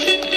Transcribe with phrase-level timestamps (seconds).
[0.00, 0.29] Yeah.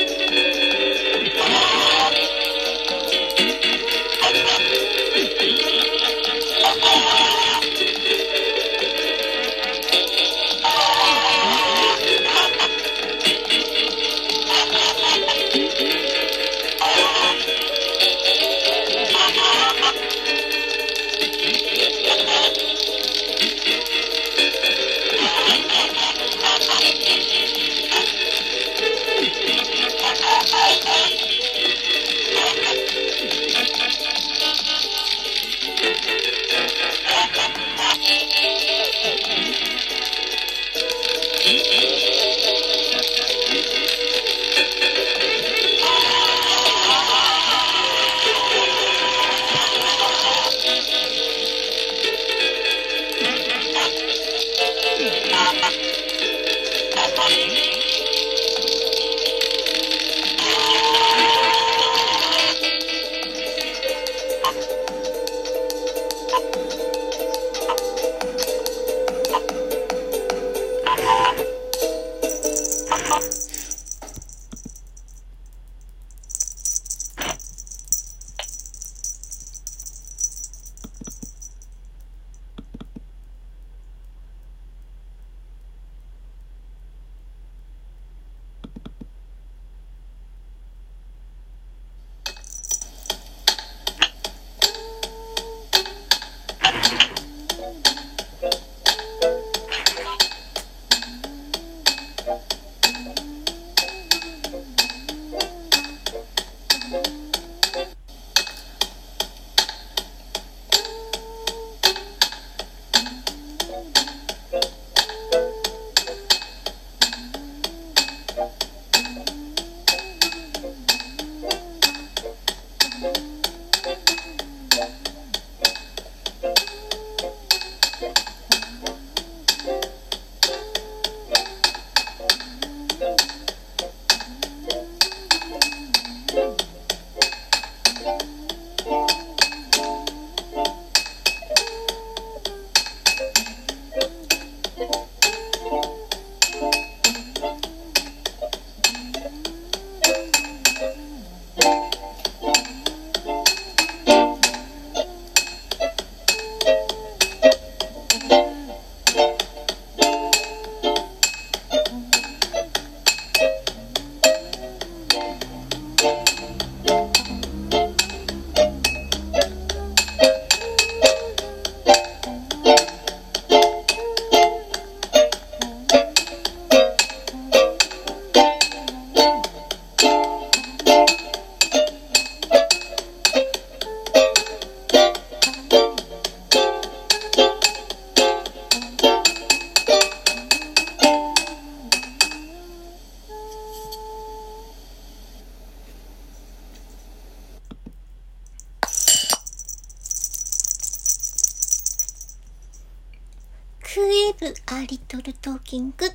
[203.93, 206.07] フーエブ・ア・リトル・トーキング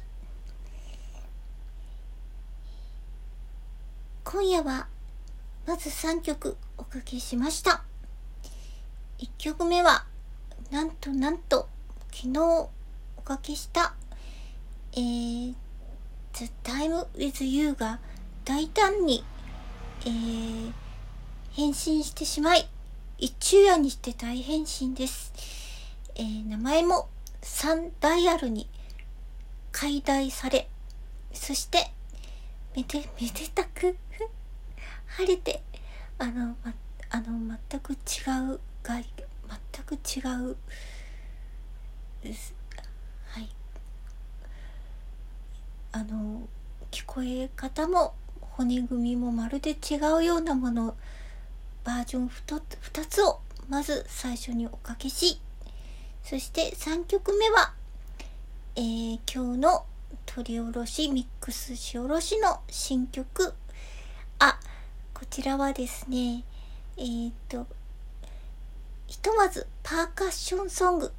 [4.24, 4.88] 今夜は
[5.64, 7.84] まず3曲おかけしました
[9.20, 10.04] 1曲目は
[10.72, 11.68] なんとなんと
[12.10, 12.40] 昨日
[13.16, 13.94] おかけした
[14.94, 15.54] えー、
[16.32, 18.00] The Time with You が
[18.44, 19.22] 大胆に、
[20.04, 20.72] えー、
[21.52, 22.68] 変身してしまい
[23.18, 25.32] 一昼夜にして大変身です、
[26.16, 27.08] えー、名前も
[27.42, 28.68] 3ダイヤルに
[29.72, 30.68] 解体され、
[31.32, 31.90] そして、
[32.76, 33.96] めで、めでたく
[35.06, 35.62] 晴れて、
[36.18, 36.74] あの、ま、
[37.10, 37.96] あの、全く違
[38.54, 39.04] う外、
[39.72, 40.56] 全く違う、
[43.26, 43.48] はい。
[45.92, 46.48] あの、
[46.90, 50.96] 聞こえ方も、骨組みもまるで違うようなもの、
[51.84, 52.60] バージョン 2,
[52.92, 55.40] 2つをまず最初におかけし、
[56.28, 57.72] そして3曲目は、
[58.76, 59.86] えー、今日の
[60.26, 63.54] 取り下ろし、ミックスし下ろしの新曲。
[64.38, 64.60] あ、
[65.14, 66.44] こちらはですね、
[66.98, 67.66] えー、っと、
[69.06, 71.12] ひとまずパーカッションソング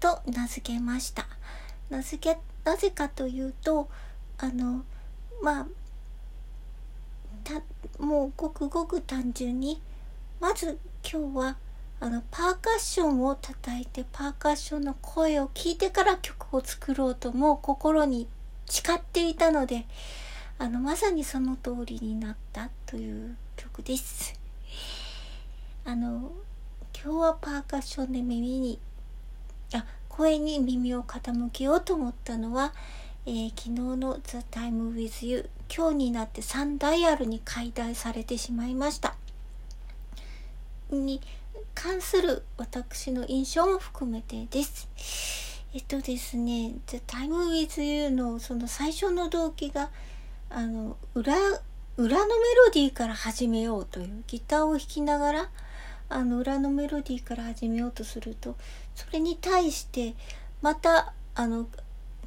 [0.00, 1.28] と名付けました。
[1.88, 3.88] 名付け、なぜかというと、
[4.38, 4.84] あの、
[5.42, 5.66] まあ、
[7.44, 7.62] た、
[8.04, 9.80] もうごくごく単純に、
[10.40, 10.76] まず
[11.08, 11.56] 今日は
[11.98, 18.28] あのパーカッションを叩いてパーカッションの声を聞いてから曲を作ろうとも心に
[18.66, 19.86] 誓っていたので
[20.58, 24.38] あのまさにその通りになったという曲です。
[25.84, 26.32] あの
[26.94, 28.78] 今日はパーカッションで耳に
[29.74, 32.72] あ声に耳を傾けようと思ったのは、
[33.24, 39.16] えー、昨日の「The Time with You」今日になって3ダイヤルに解体されてしまいました。
[40.90, 41.20] に
[41.76, 44.88] 関する私の印象も含めてです。
[45.74, 49.90] えっとですね、The Time with You のその最初の動機が、
[50.48, 51.36] あの、裏、
[51.98, 52.32] 裏のメ
[52.66, 55.50] ロディーから始めようというギターを弾きながら、
[56.08, 58.56] あの、裏のメロディーから始めようとすると、
[58.94, 60.14] それに対して、
[60.62, 61.68] また、あの、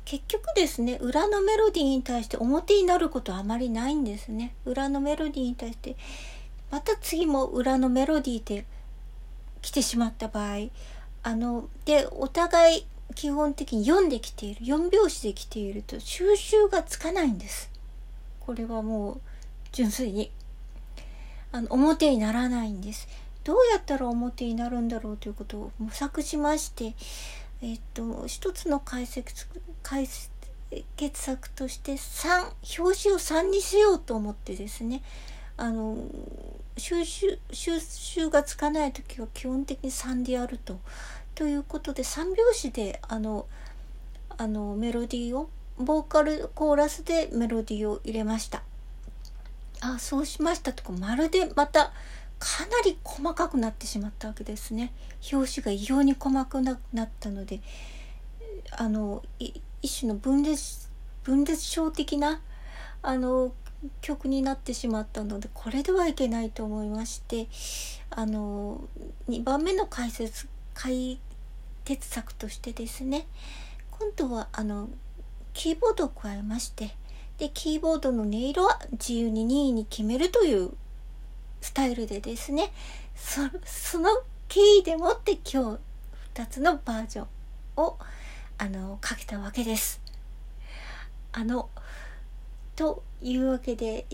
[0.05, 4.53] 結局ですね、裏のメロディーに対して表になることはあまりないんですね。
[4.65, 5.95] 裏のメロディーに対して、
[6.69, 8.65] また次も裏のメロディーで
[9.61, 10.69] 来てしまった場合
[11.23, 12.85] あのでお互い
[13.15, 17.71] 基本的に読んできている4拍子で来ていると収集がつかないんです。
[18.39, 19.21] これはもう
[19.71, 20.31] 純粋に。
[21.51, 23.07] あの表にならないんです。
[23.43, 26.93] どうやったら表になるんだろうということを模索しまして
[27.61, 29.47] えっと一つの解説
[29.81, 30.07] 解
[30.97, 32.43] 決策として3
[32.79, 35.01] 表紙を3にしようと思ってですね
[35.59, 35.97] あの
[36.77, 40.79] 収集収集がつかない時は基本的に3でやると。
[41.35, 43.45] ということで3拍子であの
[44.37, 48.63] あのメロディーをボーカルコーラスでメロディーを入れました。
[49.81, 51.91] あそうしましたとかまるでまた
[52.39, 54.93] かなり細かくなってしまったわけですね。
[55.33, 56.73] 表紙が異様に細くな
[57.03, 57.59] ったので
[58.71, 60.87] あの一種の分裂
[61.23, 62.39] 分裂症的な
[63.01, 63.51] あの
[64.01, 67.47] 曲になってしまったのでこれではいけないと思いまして
[68.09, 68.81] あの
[69.29, 71.19] 2番目の解説解
[71.85, 73.27] 決策としてですね
[73.91, 74.89] 今度はあの
[75.53, 76.95] キーボードを加えまして
[77.37, 80.71] でキーボードの音色は自由に任意に決めるという
[81.61, 82.71] スタイルでですね
[83.15, 83.41] そ
[83.99, 84.09] の
[84.47, 85.79] キーでもって今日
[86.33, 87.27] 2つのバージョン
[87.77, 87.97] を
[88.57, 90.01] あのかけたわけです。
[91.31, 91.69] あの
[92.79, 94.05] というわけで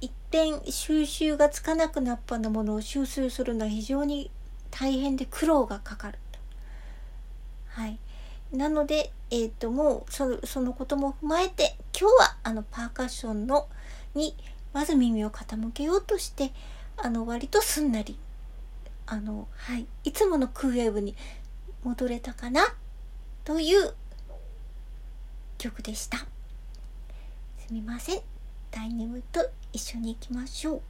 [0.00, 4.30] 一点収集がつかなくなったものを収集するのは非常に
[4.70, 6.18] 大変で苦労がかかる
[7.66, 7.98] はい。
[8.50, 13.68] なので、えっ、ー、と、もうそ、そのことも踏まえて、今日は、あの、パーカッションの、
[14.14, 14.36] に、
[14.72, 16.52] まず耳を傾けようとして、
[16.96, 18.16] あの、割とすんなり、
[19.06, 19.86] あの、はい。
[20.04, 21.16] いつものクーウェーブに
[21.82, 22.74] 戻れたかな、
[23.44, 23.92] という
[25.58, 26.33] 曲でした。
[27.66, 28.20] すみません。
[28.70, 29.40] 第2部と
[29.72, 30.82] 一緒に行きましょう。